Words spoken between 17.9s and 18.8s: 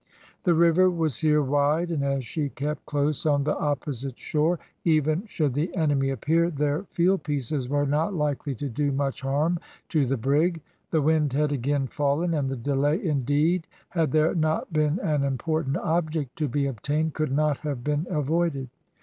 avoided.